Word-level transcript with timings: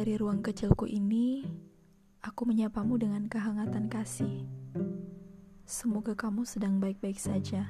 Dari 0.00 0.16
ruang 0.16 0.40
kecilku 0.40 0.88
ini, 0.88 1.44
aku 2.24 2.48
menyapamu 2.48 2.96
dengan 2.96 3.28
kehangatan 3.28 3.92
kasih. 3.92 4.48
Semoga 5.68 6.16
kamu 6.16 6.48
sedang 6.48 6.80
baik-baik 6.80 7.20
saja. 7.20 7.68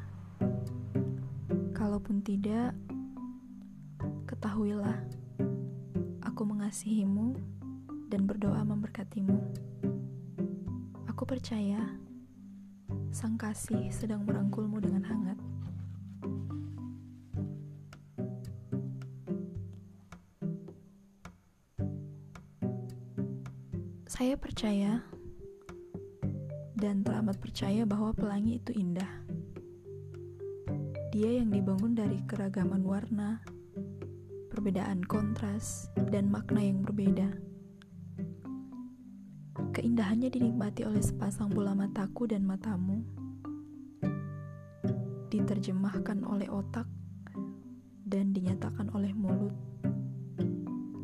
Kalaupun 1.75 2.23
tidak, 2.23 2.71
ketahuilah, 4.31 4.95
aku 6.23 6.47
mengasihimu 6.47 7.35
dan 8.07 8.31
berdoa 8.31 8.63
memberkatimu. 8.63 9.35
Aku 11.11 11.27
percaya 11.27 11.83
sang 13.11 13.35
kasih 13.35 13.91
sedang 13.91 14.23
merangkulmu 14.23 14.79
dengan 14.79 15.03
hangat. 15.03 15.50
Saya 24.11 24.35
percaya 24.35 25.07
dan 26.75 27.07
teramat 27.07 27.39
percaya 27.39 27.87
bahwa 27.87 28.11
pelangi 28.11 28.59
itu 28.59 28.75
indah. 28.75 29.07
Dia 31.15 31.39
yang 31.39 31.55
dibangun 31.55 31.95
dari 31.95 32.19
keragaman 32.27 32.83
warna, 32.83 33.39
perbedaan 34.51 35.07
kontras, 35.07 35.95
dan 36.11 36.27
makna 36.27 36.59
yang 36.59 36.83
berbeda. 36.83 37.31
Keindahannya 39.79 40.27
dinikmati 40.27 40.83
oleh 40.83 41.07
sepasang 41.07 41.55
bola 41.55 41.79
mataku 41.79 42.27
dan 42.27 42.43
matamu, 42.43 43.07
diterjemahkan 45.31 46.27
oleh 46.27 46.51
otak, 46.51 46.91
dan 48.11 48.35
dinyatakan 48.35 48.91
oleh 48.91 49.15
mulut 49.15 49.55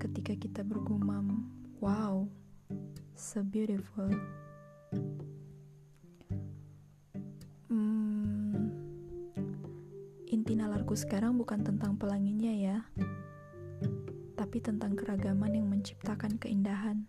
ketika 0.02 0.34
kita 0.34 0.66
bergumam, 0.66 1.46
"Wow!" 1.78 2.45
So 3.16 3.40
beautiful. 3.40 4.12
Hmm, 7.72 8.68
inti 10.28 10.52
nalarku 10.52 10.92
sekarang 10.92 11.40
bukan 11.40 11.64
tentang 11.64 11.96
pelanginya 11.96 12.52
ya, 12.52 12.78
tapi 14.36 14.60
tentang 14.60 14.92
keragaman 14.92 15.48
yang 15.48 15.64
menciptakan 15.64 16.36
keindahan. 16.36 17.08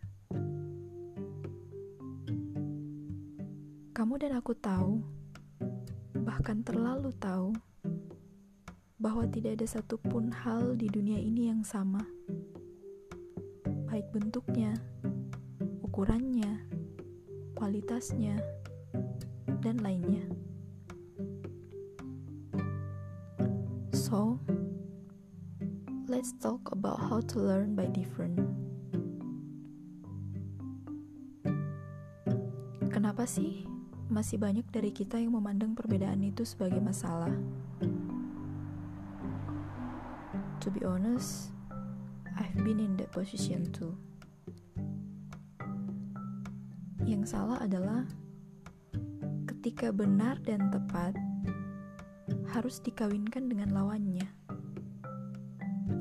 Kamu 3.92 4.16
dan 4.16 4.40
aku 4.40 4.56
tahu, 4.56 5.04
bahkan 6.24 6.64
terlalu 6.64 7.12
tahu, 7.20 7.52
bahwa 8.96 9.28
tidak 9.28 9.60
ada 9.60 9.68
satupun 9.68 10.32
hal 10.32 10.80
di 10.80 10.88
dunia 10.88 11.20
ini 11.20 11.52
yang 11.52 11.68
sama, 11.68 12.00
baik 13.92 14.08
bentuknya 14.16 14.72
ukurannya, 15.98 16.62
kualitasnya, 17.58 18.38
dan 19.66 19.82
lainnya. 19.82 20.22
So, 23.90 24.38
let's 26.06 26.38
talk 26.38 26.70
about 26.70 27.02
how 27.02 27.26
to 27.34 27.42
learn 27.42 27.74
by 27.74 27.90
different. 27.90 28.38
Kenapa 32.94 33.26
sih 33.26 33.66
masih 34.14 34.38
banyak 34.38 34.70
dari 34.70 34.94
kita 34.94 35.18
yang 35.18 35.34
memandang 35.34 35.74
perbedaan 35.74 36.22
itu 36.22 36.46
sebagai 36.46 36.78
masalah? 36.78 37.34
To 40.62 40.70
be 40.70 40.86
honest, 40.86 41.50
I've 42.38 42.62
been 42.62 42.78
in 42.78 43.02
that 43.02 43.10
position 43.10 43.74
too. 43.74 43.98
Yang 47.08 47.32
salah 47.32 47.64
adalah 47.64 48.04
ketika 49.48 49.96
benar 49.96 50.44
dan 50.44 50.68
tepat 50.68 51.16
harus 52.52 52.84
dikawinkan 52.84 53.48
dengan 53.48 53.72
lawannya. 53.72 54.28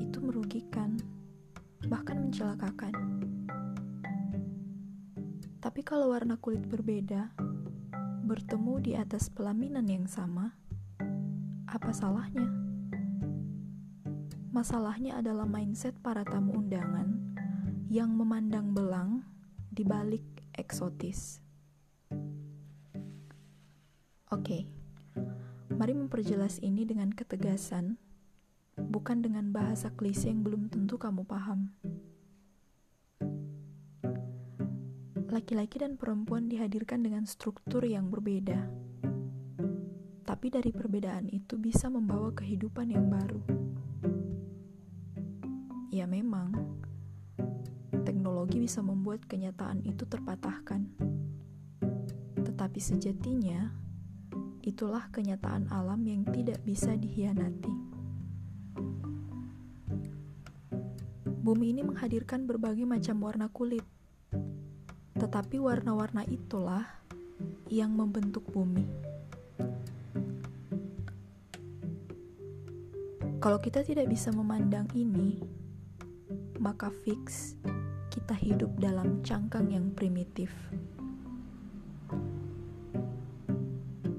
Itu 0.03 0.19
merugikan, 0.19 0.99
bahkan 1.87 2.27
mencelakakan. 2.27 2.91
Tapi 5.63 5.79
kalau 5.87 6.11
warna 6.11 6.35
kulit 6.43 6.67
berbeda, 6.67 7.31
bertemu 8.27 8.73
di 8.83 8.91
atas 8.99 9.31
pelaminan 9.31 9.87
yang 9.87 10.11
sama, 10.11 10.59
apa 11.71 11.95
salahnya? 11.95 12.51
Masalahnya 14.51 15.23
adalah 15.23 15.47
mindset 15.47 15.95
para 16.03 16.27
tamu 16.27 16.59
undangan 16.59 17.15
yang 17.87 18.11
memandang 18.11 18.75
belang 18.75 19.23
di 19.71 19.87
balik 19.87 20.36
eksotis. 20.57 21.39
Oke, 24.27 24.67
mari 25.71 25.93
memperjelas 25.95 26.59
ini 26.59 26.83
dengan 26.83 27.15
ketegasan, 27.15 27.95
bukan 28.75 29.23
dengan 29.23 29.55
bahasa 29.55 29.87
klise 29.95 30.27
yang 30.27 30.43
belum 30.43 30.67
tentu 30.67 30.99
kamu 30.99 31.23
paham. 31.23 31.71
Laki-laki 35.31 35.79
dan 35.79 35.95
perempuan 35.95 36.51
dihadirkan 36.51 37.05
dengan 37.05 37.23
struktur 37.23 37.85
yang 37.87 38.11
berbeda, 38.11 38.67
tapi 40.27 40.51
dari 40.51 40.75
perbedaan 40.75 41.31
itu 41.31 41.55
bisa 41.55 41.87
membawa 41.87 42.35
kehidupan 42.35 42.91
yang 42.91 43.07
baru. 43.07 43.39
Ya, 45.87 46.03
memang 46.03 46.51
teknologi 48.27 48.59
bisa 48.59 48.83
membuat 48.83 49.23
kenyataan 49.23 49.87
itu 49.87 50.03
terpatahkan. 50.03 50.83
Tetapi 52.35 52.75
sejatinya, 52.75 53.71
itulah 54.67 55.07
kenyataan 55.15 55.71
alam 55.71 56.03
yang 56.03 56.27
tidak 56.35 56.59
bisa 56.67 56.91
dihianati. 56.99 57.71
Bumi 61.39 61.71
ini 61.71 61.87
menghadirkan 61.87 62.43
berbagai 62.43 62.83
macam 62.83 63.15
warna 63.23 63.47
kulit, 63.47 63.87
tetapi 65.15 65.63
warna-warna 65.63 66.27
itulah 66.27 66.83
yang 67.71 67.95
membentuk 67.95 68.43
bumi. 68.51 68.83
Kalau 73.39 73.63
kita 73.63 73.87
tidak 73.87 74.11
bisa 74.11 74.35
memandang 74.35 74.91
ini, 74.91 75.39
maka 76.59 76.91
fix 76.91 77.55
kita 78.07 78.35
hidup 78.39 78.71
dalam 78.79 79.19
cangkang 79.23 79.67
yang 79.71 79.91
primitif. 79.91 80.51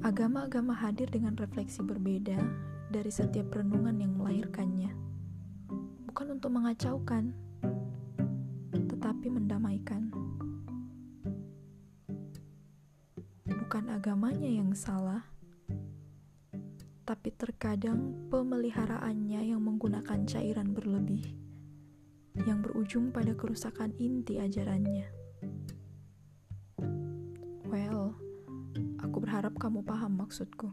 Agama-agama 0.04 0.72
hadir 0.72 1.08
dengan 1.08 1.36
refleksi 1.36 1.84
berbeda 1.84 2.40
dari 2.88 3.12
setiap 3.12 3.52
renungan 3.52 3.96
yang 4.00 4.12
melahirkannya. 4.16 4.92
Bukan 6.08 6.40
untuk 6.40 6.50
mengacaukan, 6.52 7.32
tetapi 8.72 9.26
mendamaikan. 9.28 10.08
Bukan 13.44 13.84
agamanya 13.92 14.48
yang 14.48 14.72
salah, 14.72 15.28
tapi 17.04 17.28
terkadang 17.36 18.16
pemeliharaannya 18.32 19.52
yang 19.52 19.60
menggunakan 19.60 20.24
cairan 20.24 20.72
berlebih 20.72 21.47
yang 22.46 22.62
berujung 22.62 23.10
pada 23.10 23.34
kerusakan 23.34 23.90
inti 23.98 24.38
ajarannya. 24.38 25.08
Well, 27.66 28.14
aku 29.02 29.16
berharap 29.18 29.58
kamu 29.58 29.82
paham 29.82 30.20
maksudku. 30.22 30.70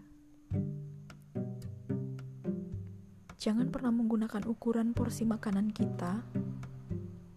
Jangan 3.41 3.69
pernah 3.69 3.93
menggunakan 3.93 4.45
ukuran 4.49 4.97
porsi 4.97 5.21
makanan 5.21 5.69
kita 5.69 6.25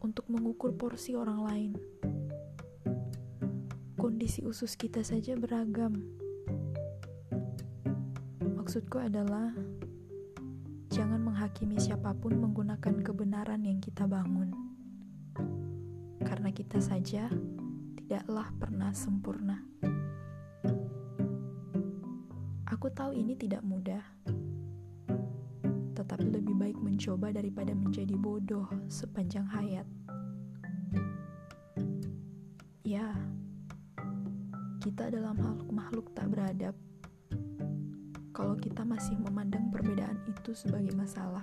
untuk 0.01 0.25
mengukur 0.33 0.73
porsi 0.73 1.13
orang 1.13 1.41
lain. 1.45 1.73
Kondisi 4.01 4.41
usus 4.41 4.73
kita 4.73 5.05
saja 5.05 5.37
beragam. 5.37 6.01
Maksudku 8.41 8.97
adalah 8.97 9.53
jangan 10.99 11.31
menghakimi 11.31 11.79
siapa 11.79 12.11
pun 12.11 12.35
menggunakan 12.43 13.07
kebenaran 13.07 13.63
yang 13.63 13.79
kita 13.79 14.03
bangun. 14.03 14.51
Karena 16.27 16.51
kita 16.51 16.83
saja 16.83 17.31
tidaklah 17.95 18.51
pernah 18.59 18.91
sempurna. 18.91 19.63
Aku 22.67 22.91
tahu 22.91 23.15
ini 23.15 23.39
tidak 23.39 23.63
mudah, 23.63 24.03
tetapi 25.95 26.35
lebih 26.35 26.59
baik 26.59 26.79
mencoba 26.83 27.31
daripada 27.31 27.79
menjadi 27.79 28.19
bodoh 28.19 28.67
sepanjang 28.91 29.47
hayat. 29.47 29.87
Ya, 32.83 33.15
kita 34.83 35.15
adalah 35.15 35.31
makhluk-makhluk 35.31 36.11
tak 36.11 36.27
beradab 36.27 36.75
kalau 38.39 38.55
kita 38.55 38.87
masih 38.87 39.19
memandang 39.19 39.67
perbedaan 39.67 40.15
itu 40.31 40.55
sebagai 40.55 40.95
masalah. 40.95 41.43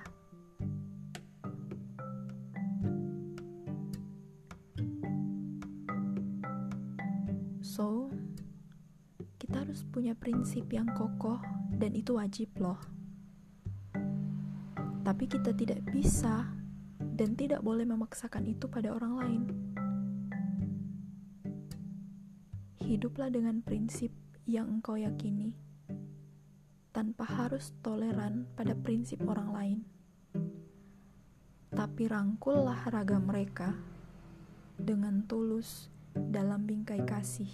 So, 7.60 8.08
kita 9.36 9.68
harus 9.68 9.84
punya 9.84 10.16
prinsip 10.16 10.72
yang 10.72 10.88
kokoh 10.96 11.44
dan 11.76 11.92
itu 12.00 12.16
wajib 12.16 12.48
loh. 12.64 12.80
Tapi 15.04 15.28
kita 15.28 15.52
tidak 15.52 15.84
bisa 15.92 16.48
dan 17.20 17.36
tidak 17.36 17.60
boleh 17.60 17.84
memaksakan 17.84 18.48
itu 18.48 18.72
pada 18.72 18.96
orang 18.96 19.14
lain. 19.20 19.44
Hiduplah 22.80 23.28
dengan 23.28 23.60
prinsip 23.60 24.16
yang 24.48 24.80
engkau 24.80 24.96
yakini 24.96 25.75
tanpa 26.96 27.28
harus 27.28 27.76
toleran 27.84 28.48
pada 28.56 28.72
prinsip 28.72 29.20
orang 29.28 29.52
lain. 29.52 29.80
Tapi 31.76 32.08
rangkullah 32.08 32.88
raga 32.88 33.20
mereka 33.20 33.76
dengan 34.80 35.28
tulus 35.28 35.92
dalam 36.16 36.64
bingkai 36.64 37.04
kasih 37.04 37.52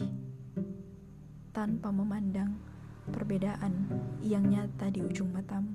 tanpa 1.57 1.89
memandang 1.89 2.53
perbedaan 3.09 3.89
yang 4.21 4.45
nyata 4.45 4.93
di 4.93 5.01
ujung 5.01 5.33
matamu. 5.33 5.73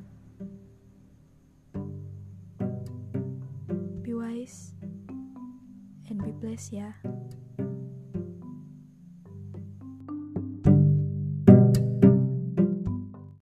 Be 4.07 4.15
wise 4.15 4.79
and 6.07 6.23
be 6.23 6.31
blessed 6.31 6.71
ya. 6.71 6.95